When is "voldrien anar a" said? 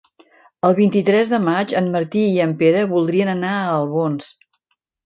2.95-3.71